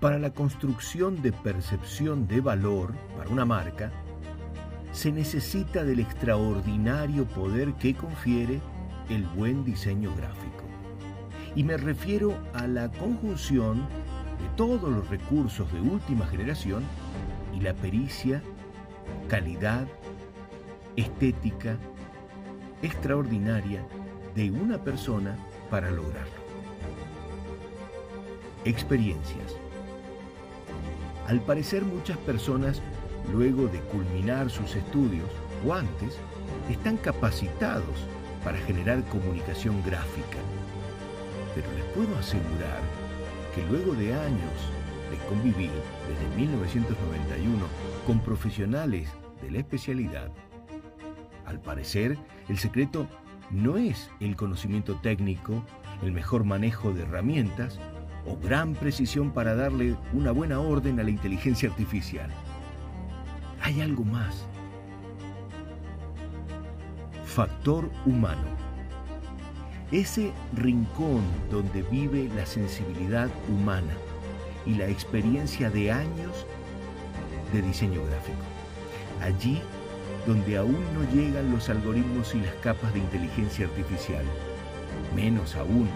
Para 0.00 0.18
la 0.18 0.30
construcción 0.30 1.20
de 1.20 1.30
percepción 1.30 2.26
de 2.26 2.40
valor 2.40 2.94
para 3.18 3.28
una 3.28 3.44
marca, 3.44 3.92
se 4.92 5.12
necesita 5.12 5.84
del 5.84 6.00
extraordinario 6.00 7.26
poder 7.26 7.74
que 7.74 7.94
confiere 7.94 8.62
el 9.10 9.24
buen 9.24 9.62
diseño 9.62 10.14
gráfico. 10.16 10.64
Y 11.54 11.64
me 11.64 11.76
refiero 11.76 12.34
a 12.54 12.66
la 12.66 12.90
conjunción 12.90 13.80
de 13.80 14.48
todos 14.56 14.90
los 14.90 15.06
recursos 15.10 15.70
de 15.70 15.82
última 15.82 16.26
generación 16.26 16.82
y 17.54 17.60
la 17.60 17.74
pericia, 17.74 18.42
calidad, 19.28 19.86
estética 20.96 21.76
extraordinaria 22.80 23.86
de 24.34 24.50
una 24.50 24.82
persona 24.82 25.36
para 25.68 25.90
lograrlo. 25.90 26.40
Experiencias. 28.64 29.56
Al 31.30 31.40
parecer 31.40 31.84
muchas 31.84 32.18
personas, 32.18 32.82
luego 33.32 33.68
de 33.68 33.78
culminar 33.82 34.50
sus 34.50 34.74
estudios 34.74 35.30
o 35.64 35.72
antes, 35.72 36.18
están 36.68 36.96
capacitados 36.96 38.04
para 38.42 38.58
generar 38.58 39.04
comunicación 39.04 39.80
gráfica. 39.84 40.38
Pero 41.54 41.68
les 41.74 41.84
puedo 41.94 42.18
asegurar 42.18 42.80
que 43.54 43.64
luego 43.70 43.94
de 43.94 44.12
años 44.12 44.58
de 45.12 45.18
convivir 45.28 45.70
desde 46.08 46.36
1991 46.36 47.64
con 48.08 48.18
profesionales 48.18 49.08
de 49.40 49.52
la 49.52 49.58
especialidad, 49.58 50.32
al 51.46 51.60
parecer 51.60 52.18
el 52.48 52.58
secreto 52.58 53.06
no 53.52 53.76
es 53.76 54.10
el 54.18 54.34
conocimiento 54.34 54.96
técnico, 54.96 55.64
el 56.02 56.10
mejor 56.10 56.42
manejo 56.42 56.90
de 56.90 57.02
herramientas 57.02 57.78
o 58.26 58.36
gran 58.36 58.74
precisión 58.74 59.30
para 59.30 59.54
darle 59.54 59.96
una 60.12 60.32
buena 60.32 60.60
orden 60.60 61.00
a 61.00 61.02
la 61.02 61.10
inteligencia 61.10 61.68
artificial. 61.68 62.30
Hay 63.62 63.80
algo 63.80 64.04
más. 64.04 64.46
Factor 67.24 67.90
humano. 68.06 68.42
Ese 69.92 70.32
rincón 70.54 71.22
donde 71.50 71.82
vive 71.82 72.30
la 72.34 72.46
sensibilidad 72.46 73.28
humana 73.48 73.92
y 74.66 74.74
la 74.74 74.88
experiencia 74.88 75.70
de 75.70 75.90
años 75.90 76.46
de 77.52 77.62
diseño 77.62 78.04
gráfico. 78.04 78.38
Allí 79.20 79.60
donde 80.26 80.56
aún 80.56 80.78
no 80.94 81.10
llegan 81.12 81.50
los 81.50 81.68
algoritmos 81.68 82.34
y 82.34 82.40
las 82.40 82.54
capas 82.56 82.92
de 82.92 83.00
inteligencia 83.00 83.66
artificial. 83.66 84.24
Menos 85.14 85.56
aún 85.56 85.88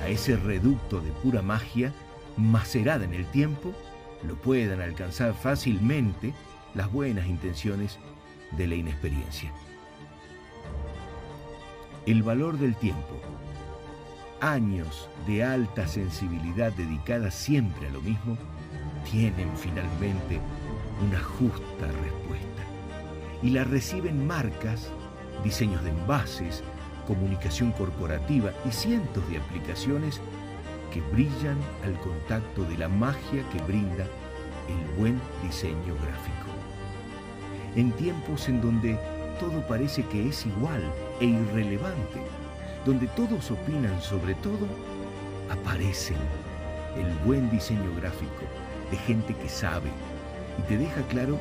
a 0.00 0.08
ese 0.08 0.36
reducto 0.36 1.00
de 1.00 1.10
pura 1.10 1.42
magia 1.42 1.92
macerada 2.36 3.04
en 3.04 3.14
el 3.14 3.26
tiempo, 3.26 3.72
lo 4.26 4.34
puedan 4.36 4.80
alcanzar 4.80 5.34
fácilmente 5.34 6.34
las 6.74 6.90
buenas 6.90 7.26
intenciones 7.26 7.98
de 8.52 8.66
la 8.66 8.74
inexperiencia. 8.74 9.52
El 12.06 12.22
valor 12.22 12.58
del 12.58 12.76
tiempo. 12.76 13.20
Años 14.40 15.08
de 15.26 15.44
alta 15.44 15.86
sensibilidad 15.86 16.72
dedicada 16.72 17.30
siempre 17.30 17.88
a 17.88 17.90
lo 17.90 18.00
mismo 18.00 18.38
tienen 19.10 19.54
finalmente 19.56 20.40
una 21.06 21.20
justa 21.20 21.86
respuesta. 22.02 22.62
Y 23.42 23.50
la 23.50 23.64
reciben 23.64 24.26
marcas, 24.26 24.90
diseños 25.44 25.82
de 25.84 25.90
envases, 25.90 26.62
comunicación 27.10 27.72
corporativa 27.72 28.52
y 28.64 28.70
cientos 28.70 29.28
de 29.28 29.38
aplicaciones 29.38 30.20
que 30.92 31.00
brillan 31.00 31.58
al 31.84 31.98
contacto 31.98 32.62
de 32.62 32.78
la 32.78 32.88
magia 32.88 33.42
que 33.50 33.60
brinda 33.62 34.06
el 34.68 34.96
buen 34.96 35.20
diseño 35.42 35.96
gráfico. 36.00 36.50
En 37.74 37.90
tiempos 37.92 38.48
en 38.48 38.60
donde 38.60 38.96
todo 39.40 39.66
parece 39.66 40.04
que 40.04 40.28
es 40.28 40.46
igual 40.46 40.84
e 41.20 41.24
irrelevante, 41.24 42.20
donde 42.86 43.08
todos 43.08 43.50
opinan 43.50 44.00
sobre 44.00 44.34
todo, 44.36 44.68
aparecen 45.50 46.18
el 46.96 47.12
buen 47.26 47.50
diseño 47.50 47.92
gráfico 47.96 48.44
de 48.92 48.96
gente 48.98 49.34
que 49.34 49.48
sabe 49.48 49.90
y 50.58 50.62
te 50.68 50.78
deja 50.78 51.02
claro 51.08 51.40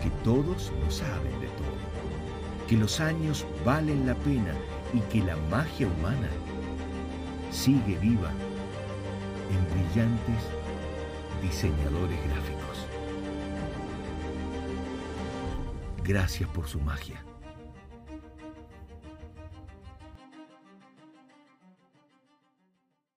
que 0.00 0.10
todos 0.22 0.72
no 0.80 0.90
saben 0.92 1.40
de 1.40 1.48
todo, 1.58 2.68
que 2.68 2.76
los 2.76 3.00
años 3.00 3.44
valen 3.64 4.06
la 4.06 4.14
pena 4.14 4.54
y 4.92 5.00
que 5.12 5.20
la 5.20 5.36
magia 5.50 5.86
humana 5.86 6.28
sigue 7.50 7.96
viva 7.98 8.30
en 9.50 9.64
brillantes 9.74 10.42
diseñadores 11.42 12.18
gráficos. 12.28 12.86
Gracias 16.04 16.48
por 16.50 16.66
su 16.66 16.80
magia. 16.80 17.22